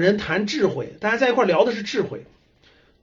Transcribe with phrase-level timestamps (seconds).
[0.00, 2.20] 人谈智慧，大家在一块聊的是智慧；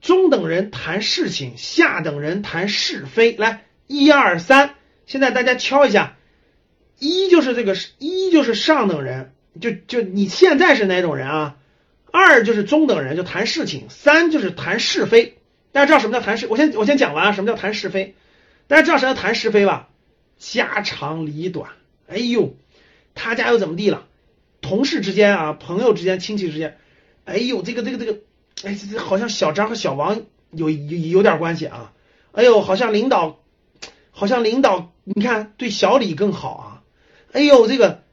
[0.01, 3.35] 中等人谈事情，下等人谈是非。
[3.37, 4.75] 来，一二三，
[5.05, 6.17] 现在大家敲一下，
[6.99, 11.57] 一就是这个一就是上等人，就就你现在是哪种人啊？
[12.11, 15.37] 二就是中等人，就谈事情；三就是谈是非。
[15.71, 16.47] 大家知道什么叫谈是？
[16.47, 18.15] 我先我先讲完啊，什么叫谈是非？
[18.67, 19.89] 大家知道什么叫谈是非吧？
[20.37, 21.71] 家长里短。
[22.07, 22.55] 哎呦，
[23.13, 24.07] 他家又怎么地了？
[24.61, 26.77] 同事之间啊，朋友之间，亲戚之间，
[27.27, 28.19] 哎呦，这个这个这个，
[28.63, 31.93] 哎，这这好像小张和小王有有有点关系啊。
[32.31, 33.39] 哎呦，好像领导，
[34.11, 36.65] 好像领导，你看对小李更好啊。
[37.33, 38.03] 哎呦，这个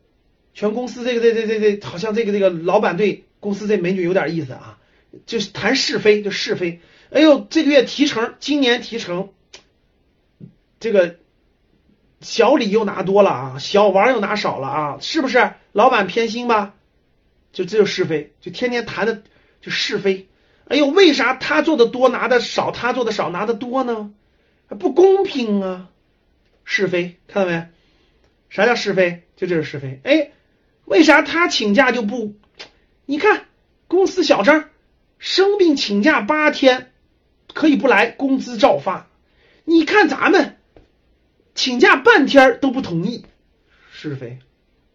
[0.52, 4.78] 全公司这个这这这这，好像这个这个老板对公司这美女有点意思啊。
[5.26, 6.80] 就是谈是非，就是非。
[7.10, 9.30] 哎呦，这个月提成，今年提成，
[10.80, 11.16] 这个。
[12.20, 15.52] 小李又拿多了啊，小王又拿少了啊，是不是？
[15.72, 16.74] 老板偏心吧？
[17.54, 19.22] 就这就是非，就天天谈的
[19.62, 20.28] 就是非。
[20.68, 24.12] 哎呦，为啥他做的多拿的少，他做的少拿的多呢？
[24.68, 25.88] 不公平啊！
[26.64, 27.68] 是非，看到没？
[28.50, 29.22] 啥叫是非？
[29.36, 30.00] 就这是是非。
[30.04, 30.32] 哎，
[30.84, 32.34] 为啥他请假就不？
[33.06, 33.46] 你看
[33.88, 34.68] 公司小张
[35.18, 36.92] 生病请假八天
[37.54, 39.06] 可以不来，工资照发。
[39.64, 40.58] 你看咱们。
[41.56, 43.24] 请假半天都不同意，
[43.92, 44.40] 是非，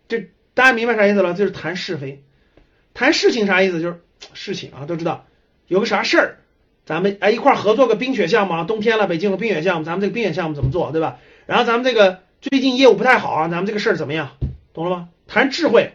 [0.09, 1.33] 这大家明白啥意思了？
[1.33, 2.21] 就是谈是非，
[2.99, 3.81] 谈事情啥意思？
[3.81, 4.01] 就是
[4.33, 5.25] 事情啊，都知道
[5.67, 6.37] 有个啥事儿，
[6.85, 11.17] 咱们哎一块合作个冰雪项目啊，冬天了，北京有冰雪项目，咱们这个冰雪项目怎么做，对吧？
[11.45, 14.31] 然后咱们这个最近业务不太好啊，咱们这个事儿怎么样？
[14.73, 15.07] 懂了吗？
[15.27, 15.93] 谈智慧，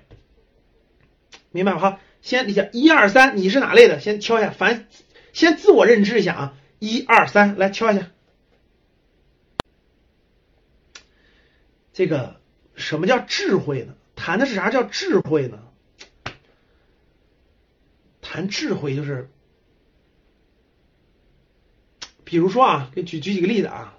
[1.51, 1.79] 明白吗？
[1.79, 4.01] 哈，先你下一二三，你是哪类的？
[4.01, 4.87] 先敲一下，反
[5.35, 8.07] 先自我认知一下啊，一二三，来敲一下。
[11.93, 12.37] 这个
[12.77, 13.93] 什么叫智慧呢？
[14.17, 15.59] 谈的是啥叫智慧呢？
[18.35, 19.31] 谈智慧就是，
[22.25, 23.97] 比如说啊，给举举几个例子啊。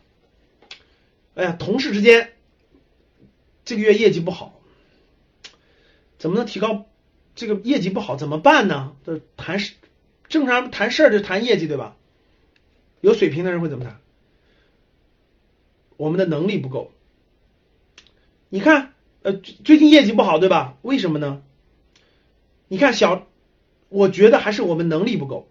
[1.35, 2.34] 哎呀，同事之间
[3.63, 4.59] 这个月业绩不好，
[6.18, 6.85] 怎么能提高
[7.34, 8.97] 这个业绩不好怎么办呢？
[9.06, 9.75] 就谈事，
[10.28, 11.96] 正常谈事儿就谈业绩对吧？
[13.00, 14.02] 有水平的人会怎么谈？
[15.96, 16.91] 我们的能力不够。
[18.50, 20.78] 你看，呃，最近业绩不好，对吧？
[20.81, 21.41] 为什么呢？
[22.67, 23.25] 你看小，
[23.90, 25.47] 我觉得还是我们能力不够。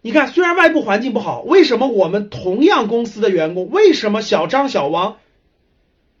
[0.00, 5.18] 你看，虽然外部环境不好，为什么我们同样公司的员工，为什么小张、小王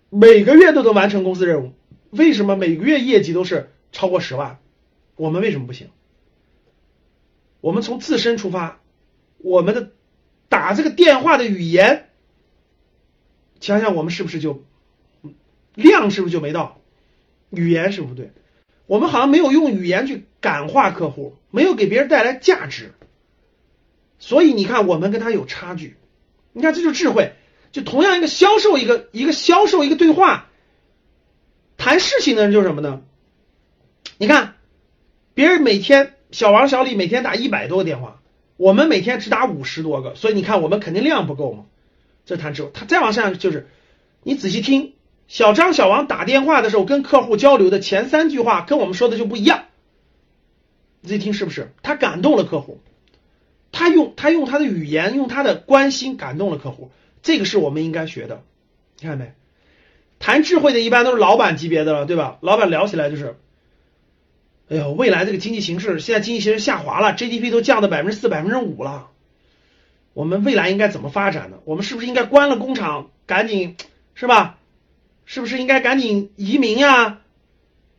[0.08, 1.72] 每个月都能完成公司任务？
[2.10, 4.58] 为什么每个月业绩都是超过十万？
[5.16, 5.90] 我们为什么不行？
[7.60, 8.80] 我们从自身出发，
[9.38, 9.90] 我们的
[10.48, 12.08] 打这个电话的语言，
[13.60, 14.62] 想想我们是不是就？
[15.74, 16.80] 量是不是就没到？
[17.50, 18.30] 语言是不对，
[18.86, 22.92] 我们好像没有用语言去感化客户，没有给别人带来价值，
[24.18, 25.96] 所以你看我们跟他有差距。
[26.52, 27.32] 你看这就是智慧，
[27.72, 30.48] 就同样一个销售，一个一个销售一个对话，
[31.76, 33.02] 谈事情的人就是什么呢？
[34.18, 34.54] 你看
[35.32, 38.20] 别人每天小王小李每天打一百多个电话，
[38.56, 41.64] 我们每天只打五十多个，所以你看我们肯定量不够嘛。
[42.26, 43.68] 这谈智慧，他再往下就是
[44.22, 44.92] 你仔细听。
[45.26, 49.64] 小张、小王打电话的时候跟客户交流的前三句话跟我们说的就不一样，
[51.00, 51.72] 你自己听是不是？
[51.82, 52.80] 他感动了客户，
[53.72, 56.90] 他用他用他的语言，用他的关心感动了客户，
[57.22, 58.42] 这个是我们应该学的。
[59.00, 59.32] 你看没？
[60.20, 62.38] 谈智慧的一般都是老板级别的了，对吧？
[62.40, 63.36] 老板聊起来就是，
[64.68, 69.08] 哎呦，未来这个经济形势，现在经济形势下滑了，GDP 都降到百分之四、百分之五了，
[70.12, 71.58] 我们未来应该怎么发展呢？
[71.64, 73.76] 我们是不是应该关了工厂，赶紧
[74.14, 74.58] 是吧？
[75.26, 77.20] 是不是应该赶紧移民呀？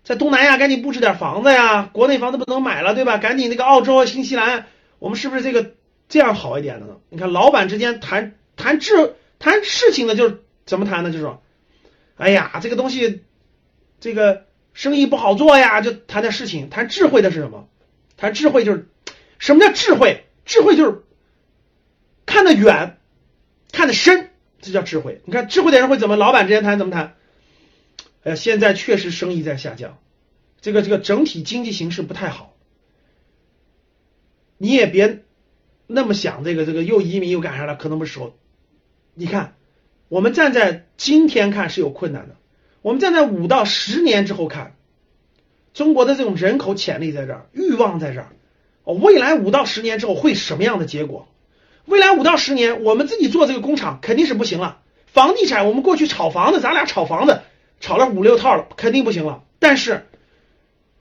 [0.03, 1.90] 在东南亚赶紧布置点房子呀？
[1.91, 3.18] 国内房子不能买了，对吧？
[3.18, 4.68] 赶紧那个澳洲、新西兰，
[5.00, 5.74] 我们是不是这个
[6.09, 6.97] 这样好一点的呢？
[7.09, 11.10] 你看，老板之间谈谈智谈事情的，就是怎么谈呢？
[11.10, 11.42] 就是说，
[12.18, 13.24] 哎呀，这个东西，
[14.00, 16.69] 这个生意不好做呀，就谈点事情。
[16.69, 17.68] 谈智慧的是什么？
[18.16, 18.88] 谈智慧就是
[19.39, 20.25] 什么叫智慧？
[20.45, 21.04] 智慧就是
[22.28, 22.98] 看得远，
[23.71, 24.30] 看得深。
[24.65, 25.21] 这叫智慧。
[25.25, 26.15] 你看，智慧的人会怎么？
[26.15, 27.13] 老板之间谈怎么谈？
[28.23, 30.00] 哎，现在确实生意在下降，
[30.59, 32.56] 这个这个整体经济形势不太好。
[34.57, 35.23] 你也别
[35.85, 37.75] 那么想，这个这个又移民又干啥了？
[37.75, 38.35] 可能不是时候。
[39.13, 39.53] 你看，
[40.07, 42.35] 我们站在今天看是有困难的，
[42.81, 44.75] 我们站在五到十年之后看，
[45.75, 48.29] 中国的这种人口潜力在这儿，欲望在这儿，
[48.83, 51.27] 哦，未来五到十年之后会什么样的结果？
[51.85, 54.81] 未来五到十年，我们自己做这个工厂肯定是不行了。
[55.05, 57.41] 房地产，我们过去炒房子，咱俩炒房子
[57.79, 59.43] 炒了五六套了，肯定不行了。
[59.59, 60.07] 但是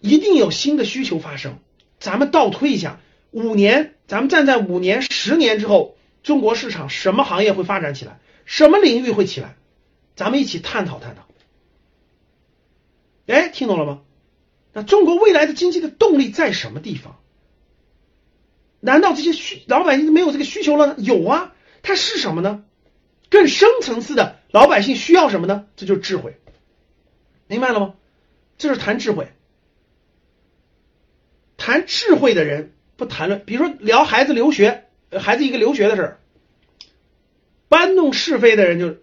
[0.01, 1.59] 一定有新的需求发生，
[1.99, 3.01] 咱们倒推一下，
[3.31, 8.19] 五年，咱们站在五年、十年之后，中国市场什么行业会发展起来？
[8.45, 9.57] 什么领域会起来？
[10.15, 11.23] 咱们一起探讨探讨。
[13.27, 14.03] 哎，听懂了吗？
[14.75, 17.17] 那中国未来的经济的动力在什么地方？
[18.85, 20.95] 难道这些需老百姓没有这个需求了呢？
[20.99, 22.65] 有啊，它是什么呢？
[23.31, 25.67] 更深层次的老百姓需要什么呢？
[25.75, 26.37] 这就是智慧，
[27.47, 27.95] 明白了吗？
[28.59, 29.29] 这是谈智慧。
[31.57, 34.85] 谈智慧的人不谈论，比如说聊孩子留学，
[35.19, 36.21] 孩子一个留学的事儿，
[37.69, 38.99] 搬弄是非的人就，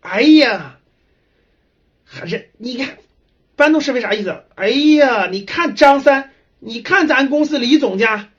[0.00, 0.78] 哎呀，
[2.04, 2.96] 还是你看。
[3.56, 4.44] 搬弄是非啥意思？
[4.54, 6.30] 哎呀，你看张三，
[6.60, 8.30] 你看咱公司李总家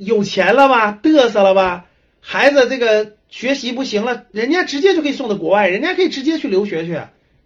[0.00, 1.86] 有钱了吧，嘚瑟了吧？
[2.20, 7.00] 孩子这个学习不行了，人家直接就可以送到国外，人家可以直接去留学去。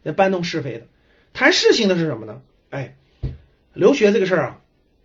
[0.05, 0.87] 那搬弄是非的，
[1.33, 2.43] 谈事情的是什么呢？
[2.71, 2.95] 哎，
[3.73, 4.61] 留学这个事儿啊，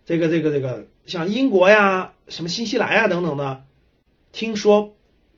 [0.06, 3.64] 这个这个这个，像英国呀、什么新西兰呀等等的，
[4.32, 4.94] 听说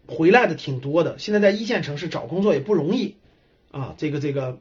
[0.06, 1.18] 回来的挺多的。
[1.18, 3.16] 现在在一线城市找工作也不容易
[3.70, 4.58] 啊，这个这个。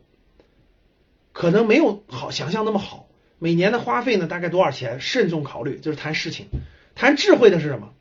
[1.33, 3.07] 可能没有好想象那么好，
[3.39, 4.99] 每年的花费呢大概多少钱？
[4.99, 6.47] 慎重考虑，就是谈事情，
[6.95, 7.93] 谈智慧的是什么？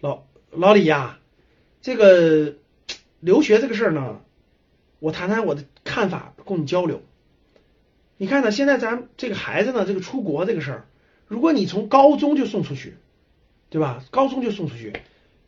[0.00, 1.18] 老老李呀，
[1.80, 2.54] 这个
[3.20, 4.20] 留学这个事儿呢，
[4.98, 7.02] 我谈谈我的看法，供你交流。
[8.16, 10.86] 你看呢，现在咱这个孩子呢，这个出国这个事儿，
[11.26, 12.94] 如果你从高中就送出去，
[13.70, 14.04] 对吧？
[14.10, 14.92] 高中就送出去，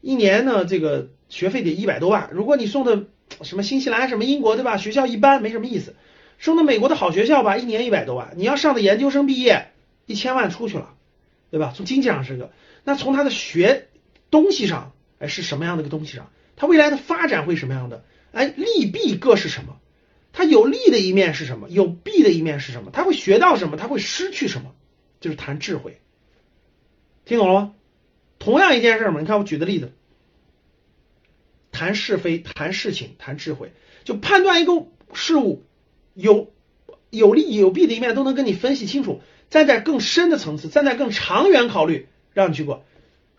[0.01, 2.31] 一年呢这个学费得一百多万。
[2.33, 3.05] 如果你送的
[3.43, 4.79] 什么新西兰、什么英国，对吧？
[4.79, 5.95] 学校一般，没什么意思。
[6.39, 8.35] 送到美国的好学校吧，一年一百多万。
[8.37, 9.69] 你要上的研究生毕业，
[10.07, 10.96] 一千万出去了，
[11.57, 11.73] 对吧？
[11.75, 12.53] 从经济上是个，
[12.85, 13.89] 那从他的学
[14.31, 16.31] 东西上，哎，是什么样的一个东西上？
[16.55, 18.05] 他未来的发展会什么样的？
[18.31, 19.81] 哎，利弊各是什么？
[20.35, 21.71] 他有利的一面是什么？
[21.71, 22.91] 有弊的一面是什么？
[22.91, 23.79] 他会学到什么？
[23.79, 24.75] 他会失去什么？
[25.19, 25.99] 就是谈智慧，
[27.25, 27.75] 听懂了吗？
[28.39, 29.95] 同样一件事嘛，你看我举的例子，
[31.73, 33.73] 谈是非，谈事情，谈智慧，
[34.05, 35.65] 就判断一个事物。
[36.13, 36.53] 有
[37.09, 42.85] 有利有弊的一面都能跟你分析清楚，站在更深的层次，站在更长远考虑，让你去过。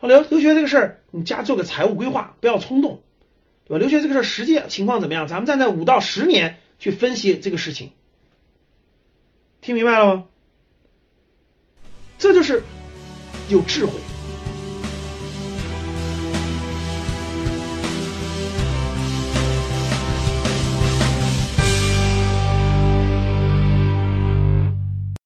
[0.01, 3.01] 留留学这个事儿，你家做个财务规划，不要冲动，
[3.65, 3.80] 对吧？
[3.80, 5.27] 留学这个事儿实际情况怎么样？
[5.27, 7.92] 咱们站在五到十年去分析这个事情，
[9.62, 10.25] 听明白了吗？
[12.19, 12.63] 这就是
[13.50, 13.94] 有智慧。